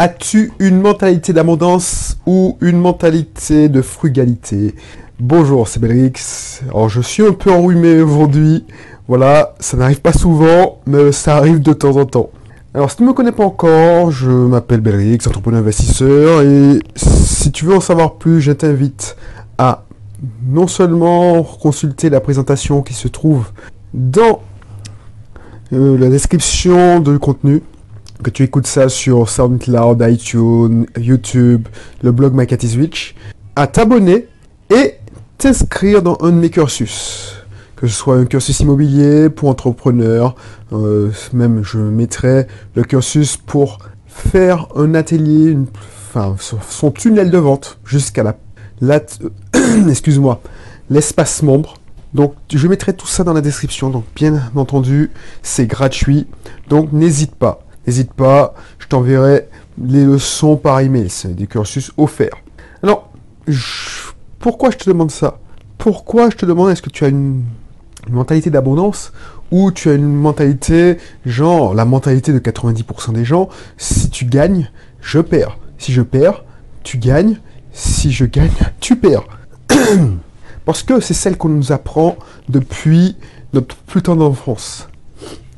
[0.00, 4.76] As-tu une mentalité d'abondance ou une mentalité de frugalité?
[5.18, 6.60] Bonjour, c'est Belrix.
[6.68, 8.64] Alors je suis un peu enrhumé aujourd'hui.
[9.08, 12.30] Voilà, ça n'arrive pas souvent, mais ça arrive de temps en temps.
[12.74, 17.50] Alors si tu ne me connais pas encore, je m'appelle Belrix, entrepreneur investisseur, et si
[17.50, 19.16] tu veux en savoir plus, je t'invite
[19.58, 19.82] à
[20.46, 23.50] non seulement consulter la présentation qui se trouve
[23.94, 24.42] dans
[25.72, 27.64] euh, la description du contenu,
[28.22, 31.68] que tu écoutes ça sur SoundCloud, iTunes, YouTube,
[32.02, 32.46] le blog My
[33.56, 34.28] à t'abonner
[34.70, 34.94] et
[35.38, 37.34] t'inscrire dans un de mes cursus.
[37.76, 40.34] Que ce soit un cursus immobilier pour entrepreneurs,
[40.72, 45.56] euh, même je mettrai le cursus pour faire un atelier,
[46.08, 48.36] enfin son tunnel de vente jusqu'à la
[49.88, 50.40] excuse-moi,
[50.90, 51.74] l'espace membre.
[52.14, 53.90] Donc je mettrai tout ça dans la description.
[53.90, 55.10] Donc bien entendu,
[55.42, 56.26] c'est gratuit.
[56.68, 57.60] Donc n'hésite pas.
[57.86, 59.48] N'hésite pas, je t'enverrai
[59.82, 61.08] les leçons par email.
[61.10, 62.36] C'est des cursus offerts.
[62.82, 63.10] Alors,
[64.38, 65.38] pourquoi je te demande ça?
[65.78, 67.44] Pourquoi je te demande est-ce que tu as une,
[68.10, 69.12] mentalité d'abondance
[69.50, 74.70] ou tu as une mentalité, genre la mentalité de 90% des gens, si tu gagnes,
[75.00, 75.58] je perds.
[75.78, 76.44] Si je perds,
[76.82, 77.40] tu gagnes.
[77.72, 79.24] Si je gagne, tu perds.
[80.64, 82.16] Parce que c'est celle qu'on nous apprend
[82.48, 83.16] depuis
[83.52, 84.88] notre plus tendre enfance.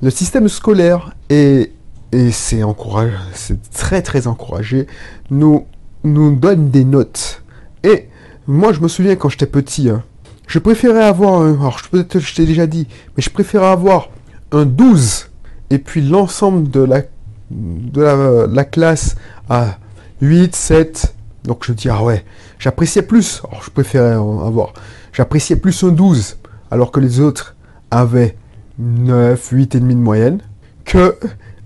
[0.02, 1.72] Le système scolaire est
[2.12, 4.86] et c'est encouragé, c'est très très encouragé,
[5.30, 5.66] nous,
[6.04, 7.42] nous donne des notes.
[7.84, 8.08] Et
[8.46, 10.02] moi, je me souviens quand j'étais petit, hein,
[10.46, 14.08] je préférais avoir, un, alors peut-être je t'ai déjà dit, mais je préférais avoir
[14.50, 15.28] un 12
[15.70, 17.02] et puis l'ensemble de la,
[17.50, 19.14] de la, classe
[19.48, 19.78] à
[20.20, 21.14] 8, 7.
[21.44, 22.24] Donc je dis, ah ouais,
[22.58, 24.72] j'appréciais plus, alors je préférais avoir,
[25.12, 26.38] j'appréciais plus un 12
[26.72, 27.54] alors que les autres
[27.92, 28.36] avaient
[28.80, 30.40] 9, 8 et demi de moyenne
[30.84, 31.16] que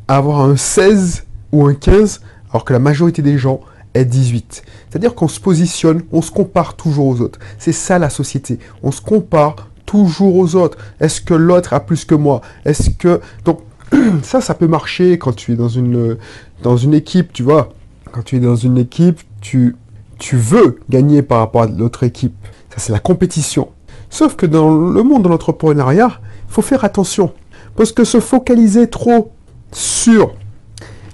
[0.09, 3.61] avoir un 16 ou un 15 alors que la majorité des gens
[3.95, 4.63] est 18.
[4.89, 7.39] C'est-à-dire qu'on se positionne, on se compare toujours aux autres.
[7.59, 8.59] C'est ça la société.
[8.83, 10.79] On se compare toujours aux autres.
[11.01, 12.41] Est-ce que l'autre a plus que moi?
[12.65, 13.21] Est-ce que...
[13.45, 13.61] Donc
[14.23, 16.17] ça, ça peut marcher quand tu es dans une,
[16.63, 17.73] dans une équipe, tu vois.
[18.13, 19.77] Quand tu es dans une équipe, tu,
[20.19, 22.35] tu veux gagner par rapport à l'autre équipe.
[22.71, 23.69] Ça, c'est la compétition.
[24.11, 27.33] Sauf que dans le monde de l'entrepreneuriat, il faut faire attention.
[27.77, 29.33] Parce que se focaliser trop
[29.75, 30.35] sur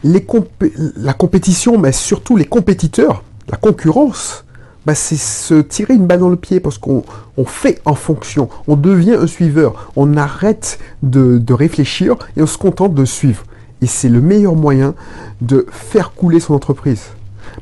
[0.04, 4.44] la compétition, mais surtout les compétiteurs, la concurrence,
[4.87, 7.04] bah, c'est se tirer une balle dans le pied parce qu'on
[7.44, 12.94] fait en fonction, on devient un suiveur, on arrête de, réfléchir et on se contente
[12.94, 13.44] de suivre.
[13.82, 14.94] Et c'est le meilleur moyen
[15.41, 17.04] de faire couler son entreprise.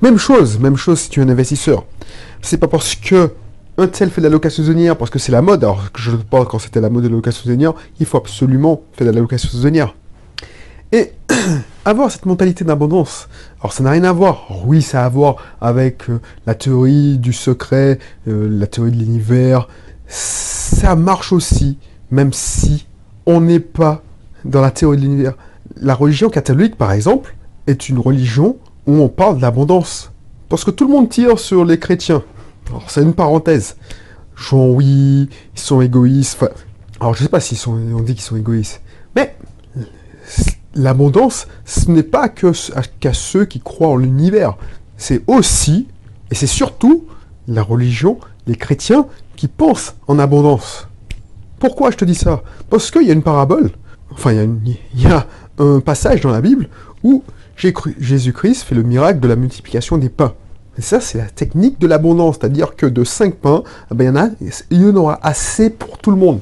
[0.03, 1.85] Même chose, même chose si tu es un investisseur.
[2.43, 3.33] C'est pas parce que
[3.79, 6.11] un tel fait de la location saisonnière parce que c'est la mode, alors que je
[6.11, 9.21] pas quand c'était la mode de la location saisonnière, il faut absolument faire de la
[9.21, 9.95] location saisonnière.
[10.93, 11.13] Et
[11.85, 13.29] avoir cette mentalité d'abondance,
[13.61, 17.19] alors ça n'a rien à voir, oui ça a à voir avec euh, la théorie
[17.19, 19.69] du secret, euh, la théorie de l'univers,
[20.07, 21.79] ça marche aussi,
[22.11, 22.87] même si
[23.27, 24.03] on n'est pas
[24.45, 25.35] dans la théorie de l'univers.
[25.77, 28.57] La religion catholique, par exemple, est une religion
[28.87, 30.11] où on parle de l'abondance.
[30.49, 32.23] Parce que tout le monde tire sur les chrétiens.
[32.71, 33.77] Alors c'est une parenthèse.
[34.35, 36.43] Genre oui, ils sont égoïstes.
[37.01, 38.81] alors je sais pas s'ils sont, on dit qu'ils sont égoïstes.
[39.15, 39.37] Mais
[40.75, 44.57] l'abondance, ce n'est pas qu'à ceux qui croient en l'univers.
[44.97, 45.89] C'est aussi,
[46.31, 47.07] et c'est surtout,
[47.47, 50.89] la religion, les chrétiens qui pensent en abondance.
[51.59, 52.43] Pourquoi je te dis ça?
[52.71, 53.71] Parce qu'il y a une parabole,
[54.11, 55.27] enfin il y, a
[55.59, 56.69] un passage dans la Bible
[57.03, 57.25] où
[57.57, 60.35] Jésus-Christ fait le miracle de la multiplication des pains.
[60.77, 64.37] Et ça, c'est la technique de l'abondance, c'est-à-dire que de cinq pains, eh ben,
[64.71, 66.41] il y en aura assez pour tout le monde.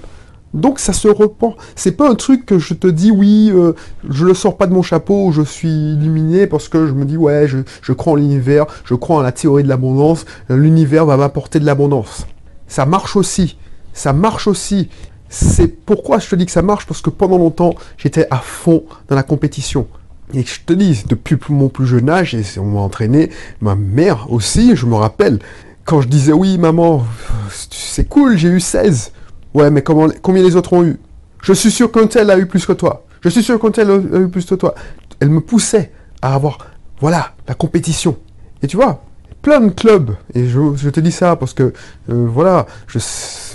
[0.57, 1.55] Donc ça se repent.
[1.77, 3.75] C'est pas un truc que je te dis oui, euh,
[4.09, 7.19] je le sors pas de mon chapeau, je suis illuminé parce que je me dis
[7.19, 11.61] ouais, je, crois en l'univers, je crois en la théorie de l'abondance, l'univers va m'apporter
[11.61, 12.27] de l'abondance.
[12.69, 13.59] Ça marche aussi.
[13.93, 14.89] Ça marche aussi.
[15.29, 18.85] C'est pourquoi je te dis que ça marche, parce que pendant longtemps, j'étais à fond
[19.09, 19.87] dans la compétition.
[20.33, 23.31] Et je te dis, depuis mon plus jeune âge, et on m'a entraîné,
[23.61, 25.39] ma mère aussi, je me rappelle,
[25.85, 27.05] quand je disais oui, maman,
[27.51, 29.13] c'est cool, j'ai eu 16.
[29.57, 30.99] Ouais, mais comment, combien les autres ont eu?
[31.43, 33.07] Je suis sûr qu'un tel a eu plus que toi.
[33.23, 34.75] Je suis sûr qu'un tel a eu plus que toi.
[35.19, 36.59] Elle me poussait à avoir,
[37.01, 38.19] voilà, la compétition.
[38.63, 39.03] Et tu vois,
[39.41, 41.73] plein de clubs, et je, te dis ça parce que,
[42.11, 42.99] euh, voilà, je,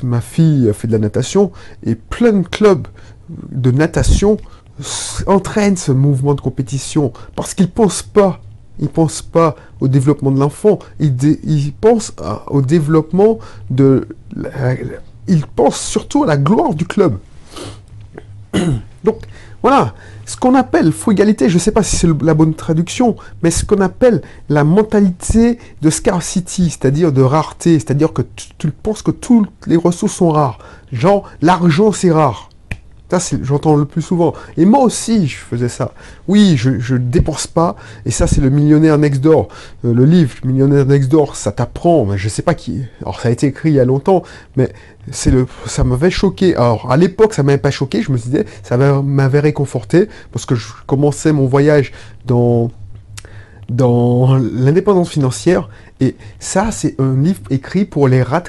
[0.04, 1.52] ma fille fait de la natation,
[1.84, 2.88] et plein de clubs
[3.52, 4.38] de natation
[5.28, 8.42] entraînent ce mouvement de compétition parce qu'ils pensent pas
[8.80, 11.14] ils pensent pas au développement de l'enfant, ils,
[11.44, 12.14] ils, pensent
[12.48, 13.38] au développement
[13.70, 14.08] de
[15.32, 17.18] il pense surtout à la gloire du club.
[19.04, 19.22] Donc,
[19.64, 19.94] Voilà,
[20.26, 23.64] ce qu'on appelle frugalité, je ne sais pas si c'est la bonne traduction, mais ce
[23.64, 28.24] qu'on appelle la mentalité de scarcity, c'est-à-dire de rareté, c'est-à-dire que
[28.58, 30.58] tu, penses que toutes les ressources sont rares.
[30.92, 32.50] Genre, l'argent c'est rare.
[33.12, 34.34] Ça, j'entends le plus souvent.
[34.56, 35.94] Et moi aussi, je faisais ça.
[36.30, 37.76] Oui, je ne dépense pas.
[38.06, 39.50] Et ça, c'est le millionnaire next door.
[39.84, 42.16] Euh, le livre Millionnaire next door, ça t'apprend.
[42.16, 42.84] Je sais pas qui.
[43.02, 44.24] Alors, ça a été écrit il y a longtemps,
[44.56, 44.72] mais
[45.12, 46.56] c'est le, ça m'avait choqué.
[46.56, 48.02] Alors, à l'époque, ça m'avait pas choqué.
[48.02, 51.92] Je me disais, ça m'avait réconforté parce que je commençais mon voyage
[52.26, 52.72] dans
[53.68, 55.68] dans l'indépendance financière.
[56.00, 58.44] Et ça, c'est un livre écrit pour les rat.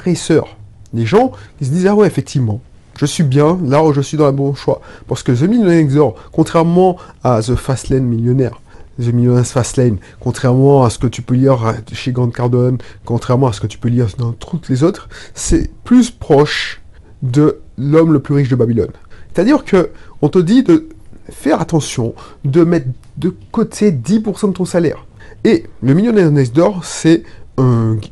[0.95, 2.61] Les gens qui se disent, ah ouais, effectivement,
[3.03, 4.81] je suis bien là où je suis dans le bon choix.
[5.09, 8.61] Parce que The Millionaire Exor, contrairement à The Fastlane Millionnaire,
[9.01, 13.53] The Millionaire's Fastlane, contrairement à ce que tu peux lire chez Grant Cardone, contrairement à
[13.53, 16.81] ce que tu peux lire dans toutes les autres, c'est plus proche
[17.23, 18.93] de l'homme le plus riche de Babylone.
[19.35, 19.91] C'est-à-dire que
[20.21, 20.89] on te dit de
[21.29, 22.15] faire attention,
[22.45, 25.07] de mettre de côté 10% de ton salaire.
[25.43, 27.25] Et le millionnaire next c'est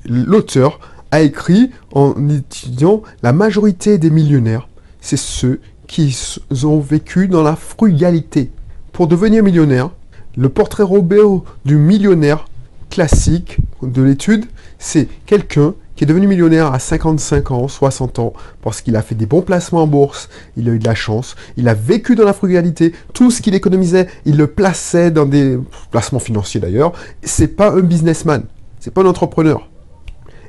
[0.04, 0.80] l'auteur
[1.12, 4.66] a écrit en étudiant la majorité des millionnaires
[5.00, 6.16] c'est ceux qui
[6.64, 8.50] ont vécu dans la frugalité.
[8.92, 9.90] Pour devenir millionnaire,
[10.36, 12.46] le portrait Robert du millionnaire
[12.90, 14.46] classique de l'étude,
[14.78, 18.32] c'est quelqu'un qui est devenu millionnaire à 55 ans, 60 ans,
[18.62, 21.36] parce qu'il a fait des bons placements en bourse, il a eu de la chance,
[21.56, 25.58] il a vécu dans la frugalité, tout ce qu'il économisait, il le plaçait dans des
[25.90, 26.92] placements financiers d'ailleurs.
[27.22, 28.44] C'est pas un businessman,
[28.78, 29.68] c'est pas un entrepreneur.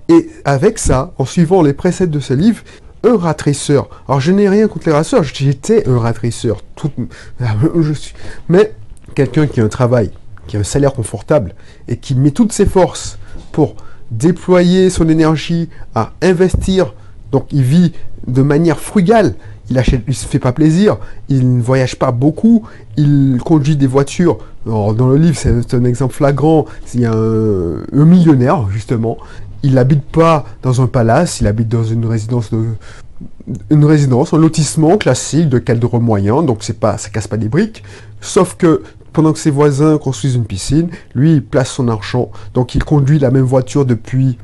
[0.07, 2.63] Et avec ça, en suivant les préceptes de ce livre,
[3.03, 3.89] un ratrisseur.
[4.07, 6.62] Alors je n'ai rien contre les raceurs, j'étais un ratrisseur.
[6.75, 6.92] Tout...
[7.81, 8.13] Je suis...
[8.50, 8.74] Mais
[9.15, 10.12] quelqu'un qui a un travail,
[10.48, 11.53] qui a un salaire confortable
[11.88, 13.18] et qui met toutes ses forces
[13.51, 13.75] pour
[14.12, 16.94] déployer son énergie à investir,
[17.31, 17.94] donc il vit
[18.27, 19.36] de manière frugale,
[19.69, 20.97] il achète, il se fait pas plaisir,
[21.30, 24.38] il ne voyage pas beaucoup, il conduit des voitures.
[24.65, 26.65] dans le livre, c'est un exemple flagrant.
[26.94, 29.18] Il y un millionnaire justement
[29.63, 32.65] il n'habite pas dans un palace, il habite dans une résidence de
[33.69, 37.49] une résidence, un lotissement classique de cadre moyen, donc c'est pas, ça casse pas des
[37.49, 37.83] briques.
[38.19, 38.81] Sauf que
[39.13, 43.19] pendant que ses voisins construisent une piscine, lui il place son argent, donc il conduit
[43.19, 44.37] la même voiture depuis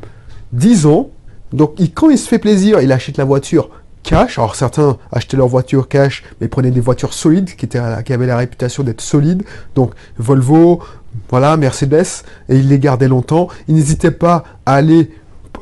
[0.54, 1.10] 10 ans.
[1.54, 3.70] Donc quand il se fait plaisir, il achète la voiture
[4.08, 4.40] cash.
[4.40, 8.84] Alors certains achetaient leur voiture cash, mais prenaient des voitures solides qui, avaient la réputation
[8.84, 9.44] d'être solides.
[9.76, 10.82] Donc Volvo,
[11.30, 13.50] voilà, Mercedes, et il les gardait longtemps.
[13.68, 15.12] Il n'hésitait pas à aller,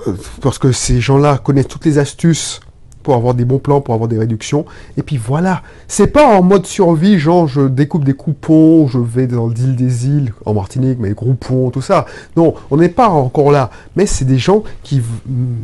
[0.07, 2.59] euh, parce que ces gens-là connaissent toutes les astuces
[3.01, 4.65] pour avoir des bons plans, pour avoir des réductions.
[4.98, 9.27] Et puis voilà, c'est pas en mode survie, genre je découpe des coupons, je vais
[9.27, 12.07] dans l'île des îles, en Martinique, mais groupons, tout ça.
[12.36, 13.69] Non, on n'est pas encore là.
[13.95, 15.01] Mais c'est des gens qui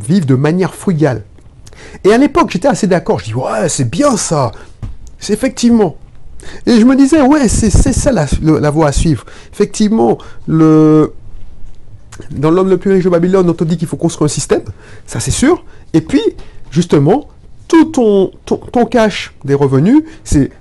[0.08, 1.24] vivent de manière frugale.
[2.04, 3.20] Et à l'époque, j'étais assez d'accord.
[3.20, 4.52] Je dis, ouais, c'est bien ça.
[5.20, 5.96] C'est effectivement.
[6.66, 9.26] Et je me disais, ouais, c'est ça la, voie à suivre.
[9.54, 10.18] Effectivement,
[10.48, 11.14] le,
[12.32, 14.64] dans l'homme le plus riche de Babylone, on te dit qu'il faut construire un système,
[15.06, 15.64] ça c'est sûr.
[15.94, 16.22] Et puis,
[16.72, 17.28] justement,
[17.68, 20.52] tout ton, ton, cash des revenus, c'est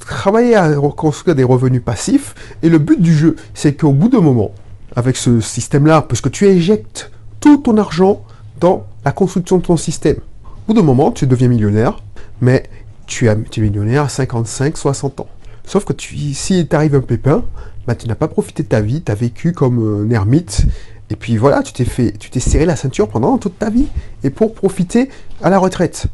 [0.00, 2.34] travailler à construire des revenus passifs.
[2.62, 4.52] Et le but du jeu, c'est qu'au bout d'un moment,
[4.94, 7.10] avec ce système-là, parce que tu éjectes
[7.40, 8.22] tout ton argent
[8.60, 10.16] dans la construction de ton système.
[10.64, 11.98] Au bout d'un moment, tu deviens millionnaire,
[12.40, 12.70] mais
[13.06, 15.28] tu, es millionnaire à 55, 60 ans.
[15.66, 17.44] Sauf que tu, si t'arrive un pépin,
[17.86, 20.64] bah, tu n'as pas profité de ta vie, tu as vécu comme un ermite,
[21.10, 23.88] et puis voilà, tu t'es fait, tu t'es serré la ceinture pendant toute ta vie,
[24.22, 25.10] et pour profiter
[25.42, 26.06] à la retraite.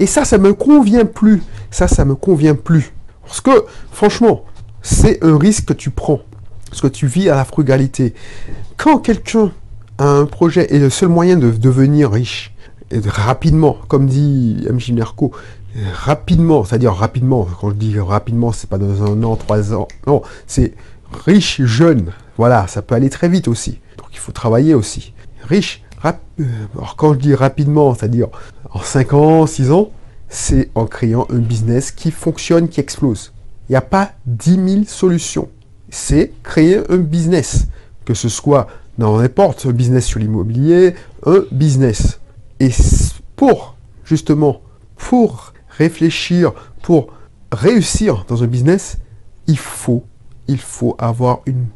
[0.00, 1.44] Et ça, ça me convient plus.
[1.70, 2.92] Ça, ça me convient plus.
[3.24, 4.46] Parce que, franchement,
[4.82, 6.22] c'est un risque que tu prends.
[6.70, 8.14] Parce que tu vis à la frugalité.
[8.76, 9.52] Quand quelqu'un
[9.98, 12.52] a un projet et le seul moyen de devenir riche,
[12.90, 15.32] et rapidement, comme dit MJ Nerco,
[15.92, 20.22] rapidement, c'est-à-dire rapidement, quand je dis rapidement, c'est pas dans un an, trois ans, non,
[20.46, 20.74] c'est
[21.24, 23.80] riche, jeune, voilà, ça peut aller très vite aussi.
[23.98, 25.12] Donc il faut travailler aussi.
[25.42, 26.20] Riche, rap...
[26.40, 28.28] Euh, alors quand je dis rapidement, c'est-à-dire
[28.70, 29.90] en 5 ans, 6 ans,
[30.28, 33.32] c'est en créant un business qui fonctionne, qui explose.
[33.68, 35.48] Il n'y a pas 10 000 solutions.
[35.88, 37.68] C'est créer un business,
[38.04, 38.66] que ce soit
[38.98, 42.20] dans n'importe un business sur l'immobilier, un business.
[42.60, 42.70] Et
[43.36, 44.60] pour, justement,
[44.96, 47.08] pour réfléchir, pour
[47.52, 48.98] réussir dans un business,
[49.46, 50.04] il faut,
[50.48, 51.66] il faut avoir une,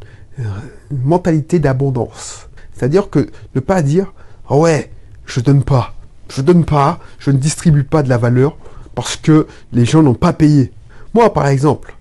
[0.91, 2.49] mentalité d'abondance.
[2.73, 4.13] C'est-à-dire que ne pas dire,
[4.49, 4.91] ouais,
[5.27, 5.95] je donne pas,
[6.31, 8.57] je donne pas, je ne distribue pas de la valeur
[8.95, 10.73] parce que les gens n'ont pas payé.
[11.13, 11.95] Moi, par exemple,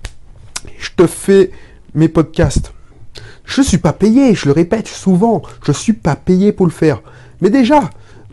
[0.78, 1.52] je te fais
[1.94, 2.74] mes podcasts.
[3.44, 6.66] Je ne suis pas payé, je le répète souvent, je ne suis pas payé pour
[6.66, 7.02] le faire.
[7.42, 7.90] Mais déjà,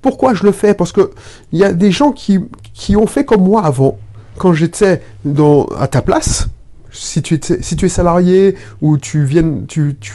[0.06, 0.72] pourquoi je le fais?
[0.72, 1.10] Parce que
[1.50, 2.38] il y a des gens qui,
[2.74, 3.98] qui ont fait comme moi avant,
[4.38, 5.02] quand j'étais
[5.76, 6.46] à ta place,
[6.92, 10.12] si tu, es, si tu es salarié ou tu, viens, tu, tu,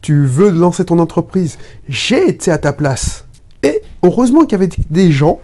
[0.00, 1.58] tu veux lancer ton entreprise,
[1.90, 3.26] j'ai été à ta place.
[3.62, 5.40] Et heureusement qu'il y avait des gens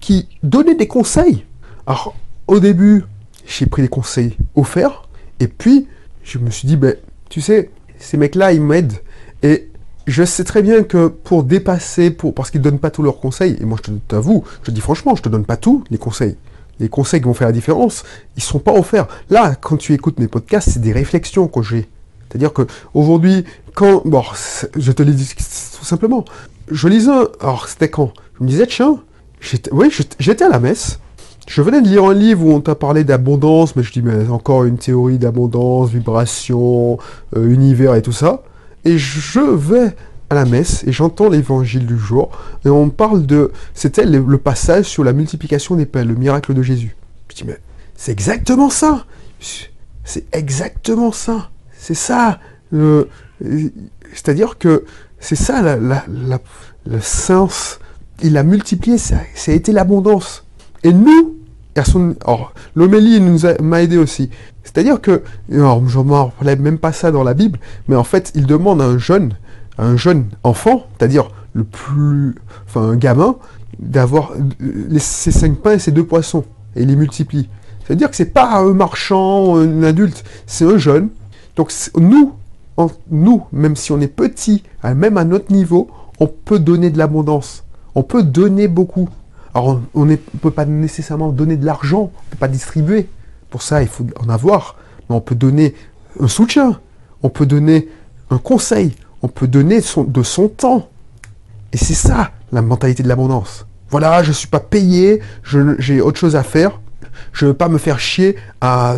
[0.00, 1.44] qui donnaient des conseils.
[1.86, 2.16] Alors,
[2.46, 3.04] au début,
[3.46, 5.06] j'ai pris des conseils offerts.
[5.38, 5.86] Et puis,
[6.24, 6.96] je me suis dit, ben,
[7.28, 9.02] tu sais, ces mecs-là, ils m'aident.
[9.42, 9.68] Et
[10.06, 13.56] je sais très bien que pour dépasser, parce qu'ils ne donnent pas tous leurs conseils,
[13.60, 16.36] et moi je t'avoue, je te dis franchement, je te donne pas tous les conseils.
[16.80, 18.02] Les conseils qui vont faire la différence,
[18.36, 19.06] ils sont pas offerts.
[19.30, 21.88] Là, quand tu écoutes mes podcasts, c'est des réflexions que j'ai.
[22.28, 23.44] C'est-à-dire que aujourd'hui,
[23.74, 24.22] quand, bon,
[24.76, 25.28] je te le dis
[25.78, 26.24] tout simplement,
[26.70, 28.12] je lisais, alors c'était quand?
[28.38, 28.98] Je me disais, tiens,
[29.40, 30.98] j'étais à la messe,
[31.46, 34.28] je venais de lire un livre où on t'a parlé d'abondance, mais je dis, mais
[34.28, 36.98] encore une théorie d'abondance, vibration,
[37.36, 38.42] euh, univers et tout ça.
[38.84, 39.94] Et je vais
[40.30, 42.30] à la messe et j'entends l'évangile du jour.
[42.64, 43.52] Et on parle de.
[43.74, 46.96] C'était le, passage sur la multiplication des pains, le miracle de Jésus.
[47.28, 47.58] Je dis, mais
[47.94, 49.06] c'est exactement ça
[50.04, 52.40] C'est exactement ça C'est ça
[54.14, 54.84] C'est-à-dire que
[55.20, 57.78] c'est ça le sens.
[58.22, 60.44] Il a multiplié, ça, ça a été l'abondance.
[60.84, 61.36] Et nous,
[62.74, 63.20] l'homélie
[63.60, 64.30] m'a aidé aussi.
[64.64, 68.32] C'est-à-dire que, alors, je ne rappelais même pas ça dans la Bible, mais en fait,
[68.34, 69.34] il demande à un jeune,
[69.78, 72.34] un jeune enfant, c'est-à-dire le plus,
[72.66, 73.36] enfin, un gamin,
[73.78, 74.32] d'avoir
[74.98, 76.44] ses cinq pains et ses deux poissons,
[76.76, 77.48] et il les multiplie.
[77.84, 81.08] C'est-à-dire que c'est pas un marchand, un adulte, c'est un jeune.
[81.56, 82.32] Donc, nous,
[83.10, 85.90] nous, même si on est petit, même à notre niveau,
[86.20, 87.64] on peut donner de l'abondance.
[87.94, 89.08] On peut donner beaucoup.
[89.54, 93.08] Alors, on ne peut pas nécessairement donner de l'argent, on ne peut pas distribuer.
[93.52, 94.76] Pour ça, il faut en avoir.
[95.08, 95.74] Mais on peut donner
[96.18, 96.80] un soutien,
[97.22, 97.86] on peut donner
[98.30, 100.88] un conseil, on peut donner de son temps.
[101.70, 103.66] Et c'est ça, la mentalité de l'abondance.
[103.90, 105.20] Voilà, je ne suis pas payé,
[105.78, 106.80] j'ai autre chose à faire,
[107.34, 108.96] je ne veux pas me faire chier à,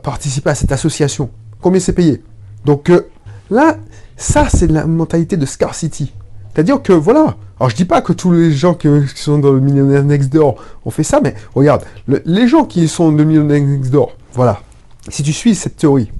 [0.00, 1.28] participer à cette association.
[1.60, 2.22] Combien c'est payé?
[2.64, 3.08] Donc euh,
[3.50, 3.78] là,
[4.16, 6.12] ça, c'est la mentalité de scarcity.
[6.54, 9.60] C'est-à-dire que voilà, alors je dis pas que tous les gens qui, sont dans le
[9.60, 13.60] millionnaire next door ont fait ça, mais regarde, les gens qui sont dans le millionnaire
[13.60, 14.60] next door, voilà,
[15.08, 16.10] si tu suis cette théorie,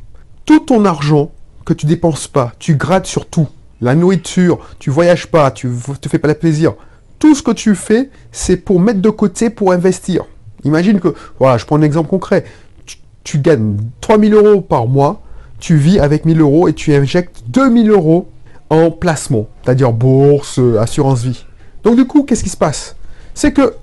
[0.44, 1.30] tout ton argent
[1.64, 3.46] que tu dépenses pas, tu grattes sur tout,
[3.80, 6.74] la nourriture, tu voyages pas, tu te fais pas le plaisir,
[7.20, 10.24] tout ce que tu fais, c'est pour mettre de côté pour investir.
[10.64, 12.44] Imagine que, voilà, je prends un exemple concret,
[12.84, 15.22] tu, tu gagnes 3000 euros par mois,
[15.60, 18.28] tu vis avec 1000 euros et tu injectes 2000 euros
[18.70, 21.44] en placement, c'est-à-dire bourse, euh, assurance vie.
[21.84, 22.96] Donc du coup, qu'est-ce qui se passe?
[23.34, 23.74] C'est que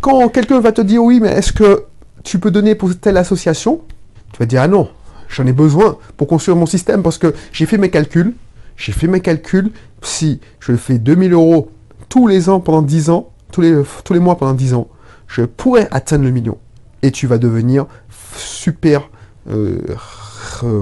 [0.00, 1.84] quand quelqu'un va te dire oui, mais est-ce que
[2.22, 3.82] tu peux donner pour telle association?
[4.32, 4.88] Tu vas dire ah non,
[5.28, 8.34] j'en ai besoin pour construire mon système parce que j'ai fait mes calculs.
[8.76, 9.70] J'ai fait mes calculs.
[10.02, 11.70] Si je fais 2000 euros
[12.08, 14.88] tous les ans pendant 10 ans, tous les, tous les mois pendant 10 ans,
[15.28, 16.58] je pourrais atteindre le million.
[17.02, 17.86] Et tu vas devenir
[18.36, 19.08] super,
[19.50, 19.78] euh,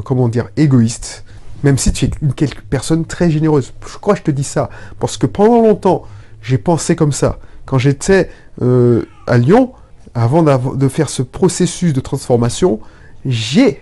[0.04, 1.24] comment dire, égoïste
[1.62, 2.32] même si tu es une
[2.70, 3.72] personne très généreuse.
[3.86, 6.04] Je crois que je te dis ça, parce que pendant longtemps,
[6.42, 7.38] j'ai pensé comme ça.
[7.64, 9.72] Quand j'étais euh, à Lyon,
[10.14, 12.80] avant de faire ce processus de transformation,
[13.24, 13.80] j'ai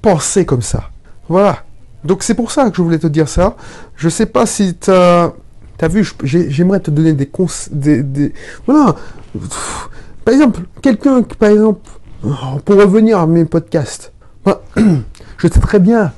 [0.00, 0.90] pensé comme ça.
[1.28, 1.64] Voilà.
[2.04, 3.56] Donc c'est pour ça que je voulais te dire ça.
[3.96, 5.32] Je sais pas si tu as,
[5.88, 8.32] vu, j'aimerais te donner des conseils.
[8.66, 8.96] Voilà.
[10.24, 11.80] Par exemple, quelqu'un, par exemple,
[12.64, 14.12] pour revenir à mes podcasts,
[14.76, 14.82] je
[15.42, 16.12] sais très bien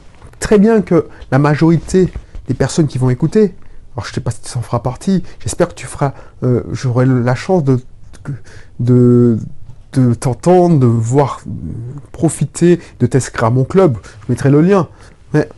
[0.45, 2.13] très bien que la majorité
[2.49, 3.55] des personnes qui vont écouter,
[3.95, 6.63] alors je ne sais pas si ça en fera partie, j'espère que tu feras, euh,
[6.71, 7.81] j'aurai la chance de,
[8.79, 9.39] de,
[9.95, 11.41] de t'entendre, de voir
[12.13, 13.97] profiter, de t'inscrire à mon club.
[14.05, 14.89] Je mettrai le lien.
[15.33, 15.49] Mais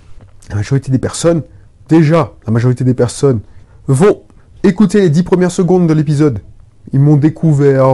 [0.50, 1.42] la majorité des personnes,
[1.88, 3.40] déjà, la majorité des personnes
[3.88, 4.22] vont
[4.62, 6.38] écouter les dix premières secondes de l'épisode.
[6.92, 7.86] Ils m'ont découvert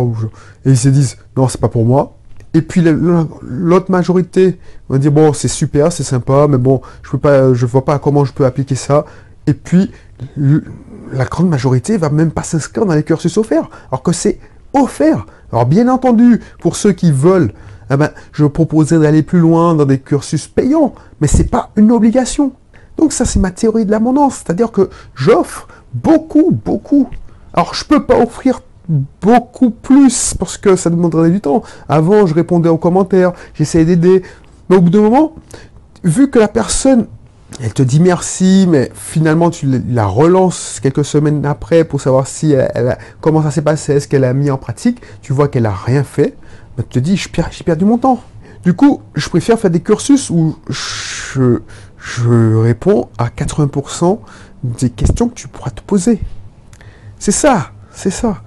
[0.67, 2.19] et ils se disent non, c'est pas pour moi.
[2.55, 7.19] Et puis l'autre majorité va dire bon c'est super, c'est sympa, mais bon je peux
[7.19, 9.07] pas, je vois pas comment je peux appliquer ça.
[9.47, 9.91] Et puis
[10.37, 14.39] la grande majorité va même pas s'inscrire dans les cursus offerts, alors que c'est
[14.75, 15.27] offert.
[15.51, 17.53] Alors bien entendu, pour ceux qui veulent,
[17.91, 21.91] eh ben, je proposerais d'aller plus loin dans des cursus payants, mais c'est pas une
[21.91, 22.53] obligation.
[22.99, 27.09] Donc ça c'est ma théorie de l'abondance, c'est-à-dire que j'offre beaucoup, beaucoup.
[27.55, 31.63] Alors je peux pas offrir beaucoup plus parce que ça demanderait du temps.
[31.89, 34.23] Avant, je répondais aux commentaires, j'essayais d'aider.
[34.69, 35.35] Mais au bout d'un moment,
[36.05, 37.07] vu que la personne,
[37.61, 42.53] elle te dit merci, mais finalement tu la relances quelques semaines après pour savoir si
[42.53, 45.75] elle, comment ça s'est passé, est-ce qu'elle a mis en pratique, tu vois qu'elle a
[45.75, 46.37] rien fait,
[46.77, 48.21] bah, tu te dis j'ai perdu mon temps.
[48.65, 51.61] Du coup, je préfère faire des cursus où je
[52.59, 54.21] réponds à 80%
[54.65, 56.21] des questions que tu pourras te poser.
[57.19, 58.43] C'est ça, c'est ça.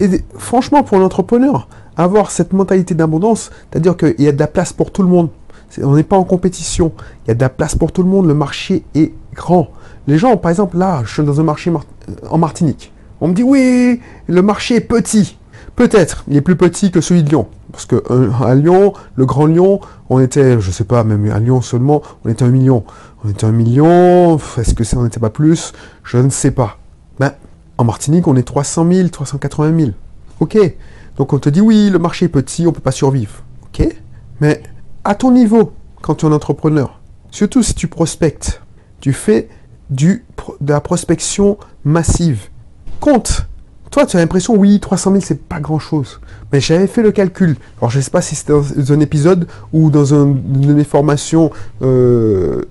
[0.00, 4.72] Et franchement, pour l'entrepreneur, avoir cette mentalité d'abondance, c'est-à-dire qu'il y a de la place
[4.72, 5.28] pour tout le monde.
[5.82, 6.92] On n'est pas en compétition.
[7.24, 8.26] Il y a de la place pour tout le monde.
[8.26, 9.68] Le marché est grand.
[10.06, 11.72] Les gens, par exemple, là, je suis dans un marché
[12.28, 12.92] en Martinique.
[13.20, 15.38] On me dit, oui, le marché est petit.
[15.76, 17.48] Peut-être, il est plus petit que celui de Lyon.
[17.72, 18.02] Parce que
[18.44, 22.28] à Lyon, le Grand Lyon, on était, je sais pas, même à Lyon seulement, on
[22.28, 22.84] était un million.
[23.24, 25.72] On était un million, est-ce que ça n'était pas plus?
[26.04, 26.78] Je ne sais pas.
[27.18, 27.32] Ben,
[27.78, 29.90] en Martinique, on est 300 000, 380 000.
[30.40, 30.58] Ok.
[31.16, 33.42] Donc on te dit, oui, le marché est petit, on ne peut pas survivre.
[33.66, 33.86] Ok.
[34.40, 34.62] Mais
[35.04, 37.00] à ton niveau, quand tu es un entrepreneur,
[37.30, 38.62] surtout si tu prospectes,
[39.00, 39.48] tu fais
[39.90, 40.24] du,
[40.60, 42.48] de la prospection massive.
[43.00, 43.46] Compte
[43.94, 46.18] toi, tu as l'impression, oui, 300 000, c'est pas grand-chose.
[46.52, 47.54] Mais j'avais fait le calcul.
[47.78, 51.52] Alors, je ne sais pas si c'était dans un épisode ou dans une de formations
[51.80, 52.62] euh,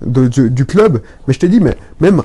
[0.00, 2.22] du club, mais je te dis, mais même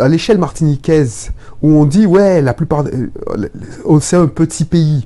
[0.00, 1.30] à l'échelle martiniquaise,
[1.62, 5.04] où on dit, ouais, la plupart, euh, c'est un petit pays,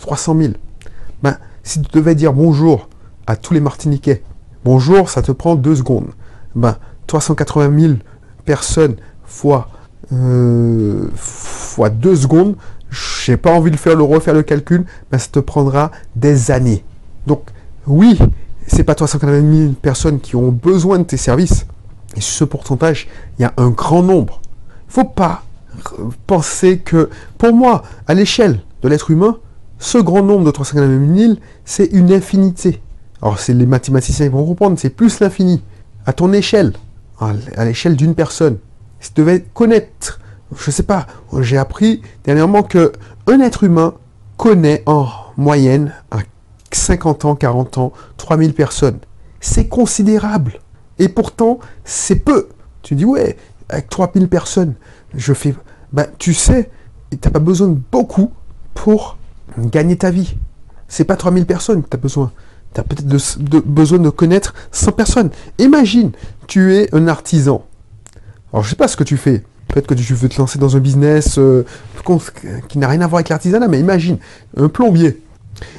[0.00, 0.52] 300 000.
[1.22, 2.88] Ben, si tu devais dire bonjour
[3.26, 4.22] à tous les Martiniquais,
[4.64, 6.08] bonjour, ça te prend deux secondes.
[6.54, 7.94] Ben, 380 000
[8.44, 9.68] personnes fois
[10.12, 12.56] euh, fois deux secondes,
[12.90, 16.84] j'ai pas envie de faire le refaire le calcul, mais ça te prendra des années.
[17.26, 17.42] Donc
[17.86, 18.18] oui,
[18.70, 21.66] c'est pas 380 000 personnes qui ont besoin de tes services.
[22.16, 23.08] Et ce pourcentage,
[23.38, 24.40] il y a un grand nombre.
[24.88, 25.42] Il faut pas
[26.26, 29.38] penser que, pour moi, à l'échelle de l'être humain,
[29.78, 31.34] ce grand nombre de 380 000,
[31.64, 32.80] c'est une infinité.
[33.22, 35.62] Alors, c'est les mathématiciens qui vont comprendre, c'est plus l'infini.
[36.06, 36.72] À ton échelle,
[37.20, 38.58] à l'échelle d'une personne,
[39.00, 40.20] si tu devais connaître,
[40.56, 41.06] je sais pas,
[41.40, 42.92] j'ai appris dernièrement que
[43.26, 43.94] un être humain
[44.36, 46.18] connaît en moyenne à
[46.74, 48.98] 50 ans, 40 ans, 3000 personnes.
[49.40, 50.60] C'est considérable.
[50.98, 52.48] Et pourtant, c'est peu.
[52.82, 53.36] Tu dis, ouais,
[53.68, 54.74] avec 3000 personnes,
[55.14, 55.54] je fais...
[55.92, 56.70] Ben, tu sais,
[57.10, 58.32] tu n'as pas besoin de beaucoup
[58.74, 59.16] pour
[59.58, 60.36] gagner ta vie.
[60.88, 62.32] C'est pas 3000 personnes que tu as besoin.
[62.74, 65.30] Tu as peut-être besoin de connaître 100 personnes.
[65.58, 66.12] Imagine,
[66.46, 67.64] tu es un artisan.
[68.52, 69.44] Alors, je sais pas ce que tu fais.
[69.68, 71.64] Peut-être que tu veux te lancer dans un business euh,
[72.68, 74.18] qui n'a rien à voir avec l'artisanat, mais imagine,
[74.56, 75.22] un plombier.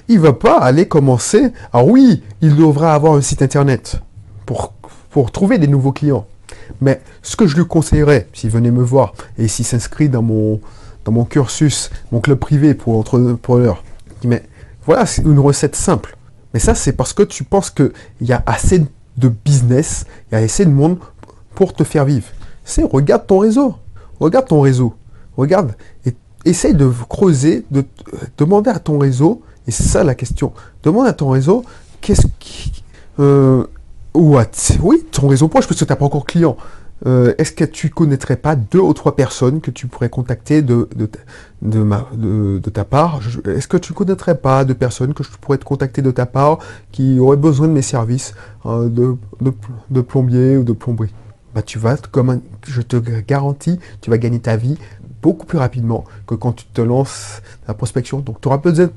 [0.07, 1.51] Il va pas aller commencer.
[1.73, 4.01] Alors oui, il devra avoir un site internet
[4.45, 4.73] pour,
[5.31, 6.25] trouver des nouveaux clients.
[6.81, 10.59] Mais ce que je lui conseillerais, s'il venait me voir et s'il s'inscrit dans mon,
[11.05, 13.83] dans mon cursus, mon club privé pour entrepreneurs,
[14.23, 14.43] mais
[14.85, 16.15] voilà, c'est une recette simple.
[16.53, 17.91] Mais ça, c'est parce que tu penses qu'il
[18.21, 18.83] y a assez
[19.17, 20.97] de business, il y a assez de monde
[21.55, 22.27] pour te faire vivre
[22.63, 23.75] c'est regarde ton réseau.
[24.19, 24.93] Regarde ton réseau.
[25.37, 25.73] Regarde
[26.05, 26.13] et
[26.45, 27.85] essaye de creuser, de
[28.37, 30.53] demander à ton réseau, et c'est ça la question.
[30.83, 31.63] Demande à ton réseau
[32.01, 32.83] qu'est-ce qui.
[33.19, 33.65] Euh,
[34.13, 34.51] what?
[34.81, 36.57] Oui, ton réseau proche, parce que tu n'as pas encore client.
[37.07, 40.87] Euh, est-ce que tu connaîtrais pas deux ou trois personnes que tu pourrais contacter de,
[40.95, 41.09] de,
[41.61, 43.21] de, ta part?
[43.45, 46.59] Est-ce que tu connaîtrais pas de personnes que je pourrais te contacter de ta part
[46.91, 48.35] qui auraient besoin de mes services
[48.67, 49.15] euh, de,
[49.89, 51.13] de plombier ou de plomberie?
[51.55, 54.77] Bah, tu vas, comme je te garantis, tu vas gagner ta vie
[55.21, 58.19] beaucoup plus rapidement que quand tu te lances la prospection.
[58.19, 58.93] Donc, tu auras peut-être,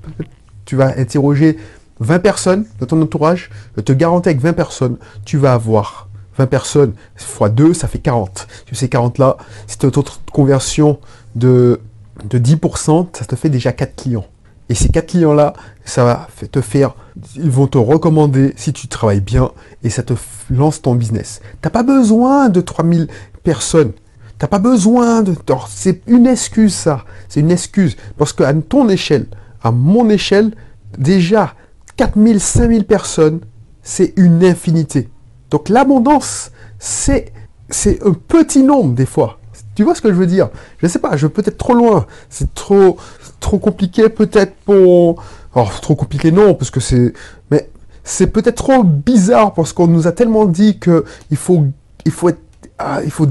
[0.64, 1.58] tu vas interroger
[2.00, 3.50] 20 personnes de ton entourage.
[3.76, 7.98] Je te garantis avec 20 personnes, tu vas avoir 20 personnes fois 2, ça fait
[7.98, 8.48] 40.
[8.66, 10.98] Tu sais, 40 là, si tu as une conversion
[11.34, 11.80] de,
[12.28, 14.26] de 10%, ça te fait déjà 4 clients.
[14.68, 15.52] Et ces 4 clients-là,
[15.84, 16.94] ça va te faire,
[17.36, 19.50] ils vont te recommander si tu travailles bien
[19.82, 20.14] et ça te
[20.50, 21.40] lance ton business.
[21.60, 23.08] T'as pas besoin de 3000
[23.42, 23.92] personnes.
[24.38, 25.34] T'as pas besoin de...
[25.68, 27.04] C'est une excuse ça.
[27.28, 27.96] C'est une excuse.
[28.16, 29.26] Parce qu'à ton échelle,
[29.64, 30.54] à mon échelle,
[30.96, 31.54] déjà
[31.96, 33.40] 4000, 5000 personnes,
[33.82, 35.08] c'est une infinité.
[35.50, 37.32] Donc l'abondance, c'est
[37.68, 39.38] c'est un petit nombre des fois.
[39.74, 40.50] Tu vois ce que je veux dire?
[40.78, 42.06] Je ne sais pas, je veux peut-être trop loin.
[42.28, 42.96] C'est trop
[43.40, 45.22] trop compliqué peut-être pour...
[45.54, 47.12] Alors, trop compliqué non, parce que c'est...
[47.50, 47.68] Mais
[48.04, 51.64] c'est peut-être trop bizarre parce qu'on nous a tellement dit que il faut,
[52.04, 52.30] il faut.
[52.78, 53.26] Ah, il faut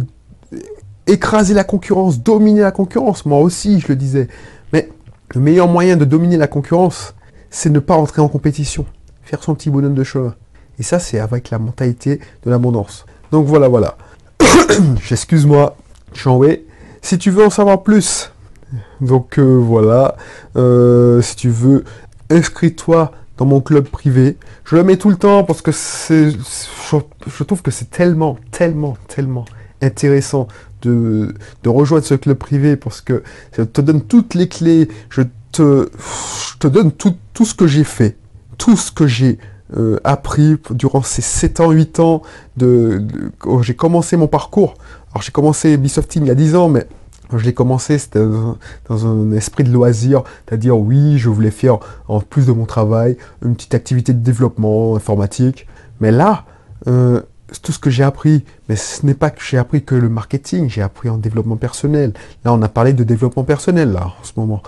[1.06, 3.26] écraser la concurrence, dominer la concurrence.
[3.26, 4.28] Moi aussi, je le disais.
[4.72, 4.90] Mais
[5.34, 7.16] le meilleur moyen de dominer la concurrence,
[7.50, 8.86] c'est ne pas entrer en compétition.
[9.24, 10.36] Faire son petit bonhomme de chemin.
[10.80, 13.06] Et ça, c'est avec la mentalité de l'abondance.
[13.32, 13.98] Donc voilà, voilà.
[15.04, 15.76] J'excuse-moi,
[16.26, 16.42] en
[17.02, 18.32] Si tu veux en savoir plus,
[19.02, 20.16] donc euh, voilà,
[20.56, 21.84] euh, si tu veux,
[22.30, 24.38] inscris-toi dans mon club privé.
[24.66, 28.98] Je le mets tout le temps parce que c'est, je, trouve que c'est tellement, tellement,
[29.08, 29.46] tellement
[29.82, 30.48] intéressant
[30.88, 31.34] de,
[31.66, 33.24] rejoindre ce club privé parce que
[33.58, 35.90] je te donne toutes les clés, je te,
[36.60, 38.18] te donne tout, tout ce que j'ai fait,
[38.58, 39.38] tout ce que j'ai
[39.76, 42.22] euh, appris durant ces 7 ans, 8 ans
[42.58, 43.06] de,
[43.62, 44.76] j'ai commencé mon parcours.
[45.12, 46.88] Alors j'ai commencé Team il y a 10 ans, mais
[47.30, 48.24] Quand je l'ai commencé, c'était
[48.88, 53.18] dans, un esprit de loisir, c'est-à-dire oui, je voulais faire en plus de mon travail
[53.44, 55.68] une petite activité de développement informatique.
[56.00, 56.46] Mais là,
[56.88, 57.22] euh,
[57.62, 60.70] tout ce que j'ai appris, mais ce n'est pas que j'ai appris que le marketing,
[60.70, 62.14] j'ai appris en développement personnel.
[62.44, 64.62] Là, on a parlé de développement personnel, là, en ce moment.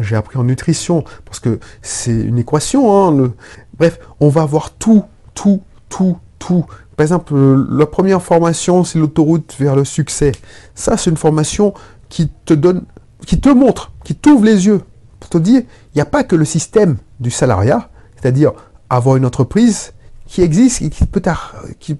[0.00, 3.32] J'ai appris en nutrition, parce que c'est une équation, hein,
[3.78, 6.66] Bref, on va avoir tout, tout, tout, tout.
[6.96, 10.32] Par exemple, la première formation, c'est l'autoroute vers le succès.
[10.74, 11.72] Ça, c'est une formation
[12.10, 12.82] qui te donne,
[13.26, 14.82] qui te montre, qui t'ouvre les yeux
[15.18, 18.52] pour te dire, il n'y a pas que le système du salariat, c'est-à-dire
[18.90, 19.92] avoir une entreprise
[20.30, 21.20] qui existe et qui peut,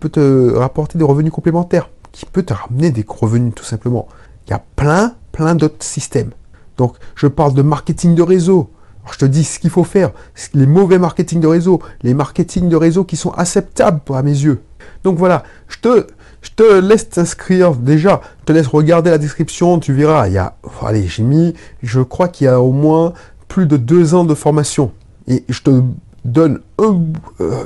[0.09, 4.07] te rapporter des revenus complémentaires, qui peut te ramener des revenus tout simplement.
[4.47, 6.31] Il y a plein, plein d'autres systèmes.
[6.77, 8.71] Donc, je parle de marketing de réseau,
[9.11, 10.13] je te dis ce qu'il faut faire,
[10.55, 14.63] les mauvais marketing de réseau, les marketing de réseau qui sont acceptables à mes yeux.
[15.03, 16.07] Donc voilà, je te,
[16.41, 20.39] je te laisse t'inscrire déjà, je te laisse regarder la description, tu verras, il y
[20.39, 23.13] a, allez, j'ai mis, je crois qu'il y a au moins
[23.49, 24.93] plus de deux ans de formation.
[25.27, 25.83] Et je te
[26.25, 26.99] donne euh,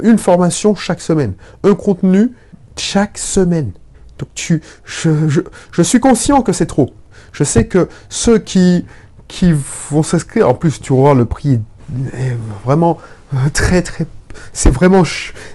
[0.03, 2.33] une formation chaque semaine, un contenu
[2.77, 3.73] chaque semaine.
[4.19, 5.11] Donc tu, je,
[5.73, 6.93] je suis conscient que c'est trop.
[7.33, 8.85] Je sais que ceux qui,
[9.29, 9.53] qui
[9.91, 10.49] vont s'inscrire.
[10.49, 11.61] En plus, tu vois, le prix
[12.15, 12.99] est vraiment
[13.35, 14.07] euh, très très.
[14.53, 15.03] C'est vraiment,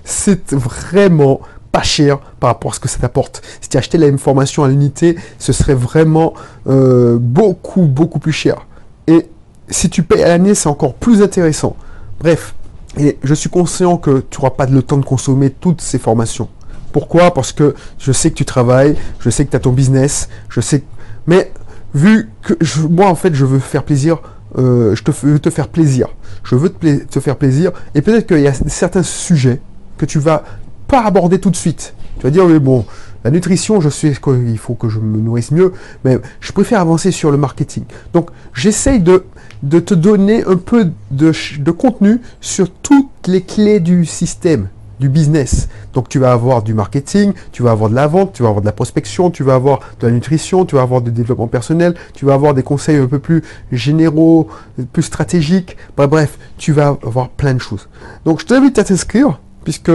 [0.04, 3.42] c'est vraiment pas cher par rapport à ce que ça t'apporte.
[3.62, 6.34] Si tu achetais la même formation à l'unité, ce serait vraiment
[6.68, 8.68] euh, beaucoup beaucoup plus cher.
[9.08, 9.30] Et
[9.70, 11.76] si tu payes à l'année, c'est encore plus intéressant.
[12.20, 12.56] Bref,
[12.98, 16.50] et je suis conscient que tu n'auras pas le temps de consommer toutes ces formations.
[16.92, 17.34] Pourquoi?
[17.34, 20.60] Parce que je sais que tu travailles, je sais que tu as ton business, je
[20.60, 20.84] sais.
[21.28, 21.52] Mais
[21.94, 22.56] vu que
[22.88, 24.20] moi en fait je veux faire plaisir,
[24.58, 26.08] euh, je te veux te faire plaisir,
[26.44, 29.62] je veux te, faire plaisir, et peut-être qu'il y a certains sujets
[29.98, 30.44] que tu vas
[30.88, 31.94] pas aborder tout de suite.
[32.18, 32.86] Tu vas dire oui bon,
[33.24, 35.74] la nutrition, je sais qu'il faut que je me nourrisse mieux,
[36.06, 37.84] mais je préfère avancer sur le marketing.
[38.14, 39.24] Donc j'essaye de,
[39.62, 45.70] te donner un peu de, de contenu sur toutes les clés du système du business.
[45.94, 48.62] Donc tu vas avoir du marketing, tu vas avoir de la vente, tu vas avoir
[48.62, 51.96] de la prospection, tu vas avoir de la nutrition, tu vas avoir du développement personnel,
[52.14, 54.50] tu vas avoir des conseils un peu plus généraux,
[54.92, 55.78] plus stratégiques.
[55.98, 57.88] Bah, bref, tu vas avoir plein de choses.
[58.26, 59.92] Donc je t'invite à t'inscrire puisque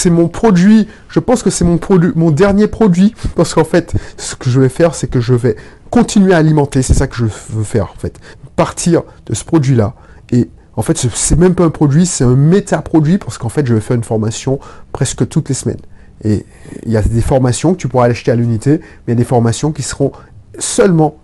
[0.00, 3.92] c'est mon produit, je pense que c'est mon produit, mon dernier produit, parce qu'en fait,
[4.16, 5.56] ce que je vais faire, c'est que je vais
[5.90, 8.18] continuer à alimenter, c'est ça que je veux faire en fait,
[8.56, 9.94] partir de ce produit-là.
[10.32, 13.18] Et en fait, c'est même pas un produit, c'est un méta-produit.
[13.18, 14.58] Parce qu'en fait, je vais faire une formation
[14.92, 15.80] presque toutes les semaines.
[16.24, 16.46] Et
[16.86, 19.16] il y a des formations que tu pourras acheter à l'unité, mais il y a
[19.16, 20.12] des formations qui seront
[20.58, 21.16] seulement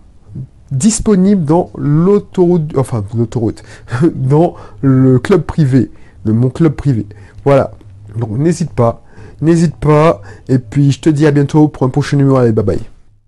[0.71, 3.63] disponibles dans l'autoroute, enfin l'autoroute,
[4.13, 5.89] dans le club privé,
[6.25, 7.07] de mon club privé.
[7.43, 7.71] Voilà.
[8.17, 9.03] Donc n'hésite pas,
[9.41, 10.21] n'hésite pas.
[10.49, 12.37] Et puis je te dis à bientôt pour un prochain numéro.
[12.37, 12.96] Allez, bye bye.